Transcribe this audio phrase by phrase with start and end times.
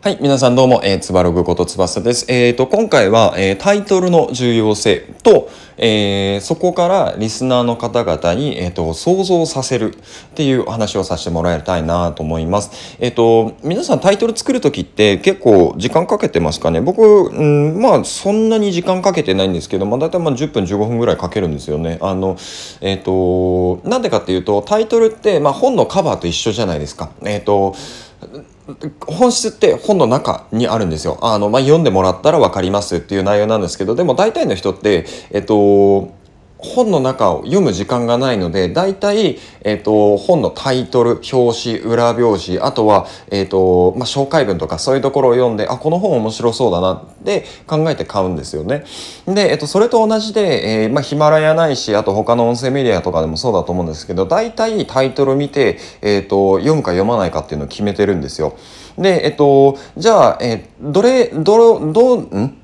[0.00, 2.24] はい、皆さんどうも、えー、つばログことつばさです。
[2.28, 9.98] えっ、ー、と、今回は、えー、タイトルの重要性と、えー、そこからリスナーの方々に、えっ、ー、と、想像させるっ
[10.36, 12.96] ていう話をさせてもらいたいなと思います。
[13.00, 16.80] えっ、ー、と、皆さんタイトル作るときって結構時間かけてますかね？
[16.80, 21.98] 僕、うん、まあ、そんなに時間かけてないんですけど、まあ、大体まあ10分15分ぐらいかけるんですよね。
[22.00, 22.36] あの、
[22.80, 27.10] えっ、と、なんでかっていうと、タイトルって、まあ、本のカバーと一緒じゃないですか。
[27.24, 27.74] えっ、と、
[29.06, 31.18] 本質って本の中にあるんですよ。
[31.22, 36.12] あの、まあ、読んでもらったら分かりますっていう内容なんですけど、でも大体の人って、えっと、
[36.58, 48.84] 本の中を読む時間がないので、大体、えっ、ー、と、本のタイトル、表紙、裏表紙、あとは、えっ、ー、と、まあ、紹介文とかそういうところを読んで、あ、この本面白そうだなって考えて買うんですよね。
[49.26, 58.56] で、えっ、ー、と、それと同じで、えー、まあ、ヒマラヤないし、あと他の音声メディアとかでもそうだと思うんですけど、大体タイトル見て、えっ、と、読むか読まないかっていうのを決めてるんですよ。
[58.98, 62.58] で、えっ、と、じゃあ、えー、どれ、ど、ど、ん？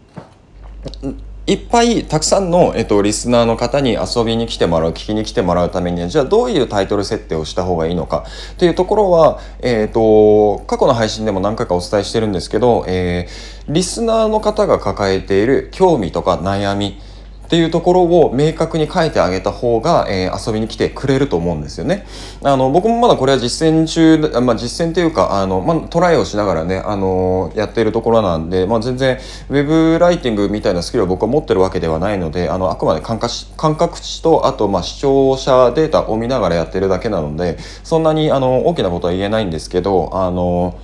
[1.47, 8.25] いっぱいたくさんの、えっと、リスナーの方に遊びに来てもらう聞きに来てもらうためにはじゃあどういうタイトル設定をした方がいいのか。
[8.57, 16.99] というところは、えっと、過去の配信でも何回かお伝えしてるんですけど、えー、リスナーの方が抱えている興味とか悩み
[17.45, 22.07] っていうところを明確に書いてあげた方が、えー、遊びに来てくれると思うんですよね。
[22.43, 29.19] あの僕もまだこれは実践中、まあ、実践というかあの、まあ、トライをしながらね、あのやっているところなんで、まあ、全然
[29.51, 40.79] ウェブライティングみたいなスキルを僕は持ってるわけではないのであのあくまで感覚感覚値とあとまあ視聴者データを見ながらやってるだけなのでそんなにあの大きなことは言えないんですけどあの、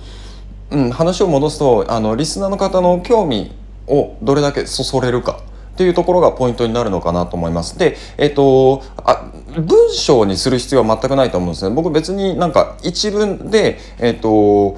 [0.69, 3.51] うん、話を戻すとあのリスナーの方の興味
[3.87, 5.41] をどれだけそそれるか。
[5.81, 7.79] っていうところがポイントになるのかなと思います。
[7.79, 11.75] で、えっ、と、あ文章にする必要は全くないと思うんですね。
[11.75, 14.77] 僕別になんか一文で、えっ、と、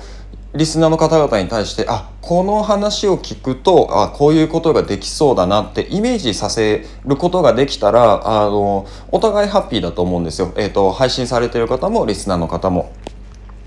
[0.55, 10.53] リスナーの方々に対して、あ、この話を聞くと、あ、こういうことができそうだなってイメージさせることができたら、あの、お互いハッピーだと思うんですよ。
[10.55, 12.93] えっ、と、配信されてる方も、リスナーの方も。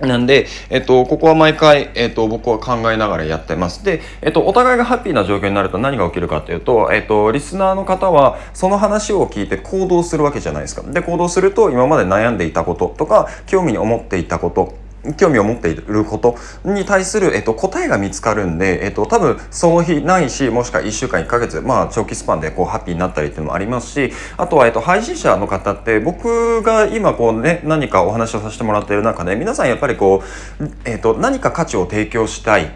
[0.00, 3.82] なんで、えっと、ここは毎回、えっと、僕は考えながらやってます。
[3.82, 10.82] で、えっと、お互いがハッピーな状況になると何が起きるかっていうと、えっと、リスナーの方は、その話を聞いて行動するわけじゃないですか。
[10.82, 14.74] で、行動すると、今まで悩んでいたこととか、興味に思っていたこと、
[15.15, 30.22] 興味を持っていることに対する、えっと、答えが見つかるんで、えっと、多分その日ないしもしくは1週間1ヶ月まあ長期スパンでこうハッピーになったりっていうのもありますしあとは、えっと、配信者の方って僕が今こうね何かお話をさせてもらっている中で皆さんやっぱりこ
[30.61, 32.71] う、えっと、何か価値を提供したい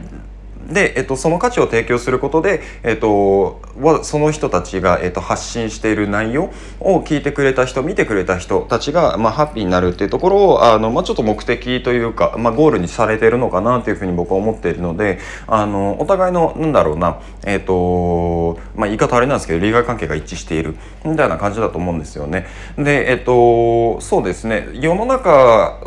[0.70, 3.60] で、えっと、その価値を提供することで、えっと、
[4.02, 22.46] その人たちが、えっと、発信している内容を聞いてくれた人見てくれた人たちが、まあ、ハッピーになるっていうところをあの、まあ、ちょっと目的というか、まあ、ゴールにされてるのかなというふうに僕は思っているのであのお互いのなんだろうな、えっとまあ、言い方あれなんですけど利害関係が一致しているみたいな感じだと思うんですよね。
[22.76, 25.80] で、えっと、そうですね世の中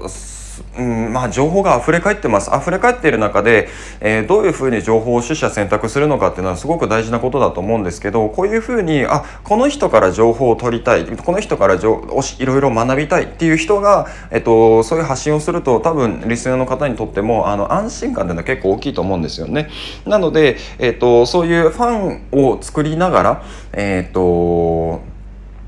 [0.77, 3.69] うんまあ、情報が溢れ返ってます溢れ返っている中で、
[4.01, 12.01] えー、どういうふうに情報を取捨選択するのかっていうのはすごく大事なことだと思うんですけどこういうふうにあこの人から情報を取りたいこの人からいろ
[12.37, 19.69] いろ学びたいっていう人が、えっと、そういう発信をすると多分リスナーの方にとってもあの安心感っていうのは結構大きいと思うんですよね。
[20.05, 23.43] なので、えっと、そういうファンを作りながら、
[23.73, 25.12] えっと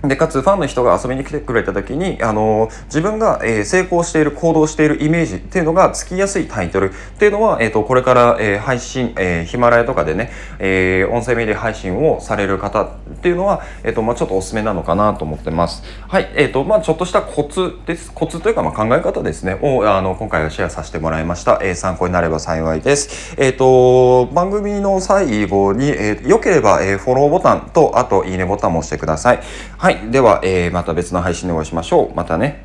[0.08, 12.88] で、かつファンの人が遊びに来てくれた時に、あの自分が、えー、成功している、行動しているイメージっていうのがつきやすいタイトルっていうのは、えっ、ー、と、これから、えー、配信、えー、ヒマラヤとかでね、えー、音声メディア配信をされる方っ
[13.22, 15.84] ていうのは、えっ、ー、と、まあちょっとおすすめなのかなと思ってます。
[16.08, 18.12] はい、えっ、ー、と、まあちょっとしたコツです。
[18.14, 21.60] コツというか、まあ考え方ですね、を、あの、今回はシェアさせてもらいました。
[21.62, 23.36] えー、参考になれば幸いです。
[23.38, 29.40] えっ、ー、と、番組の最後に、えー、良ければ、えー、フォローボタンと、あと、いいねボタンも押してください。
[29.78, 29.95] はい。
[29.96, 32.16] はい、では、えーまた別の配信でお会いしましょう。
[32.16, 32.65] またね。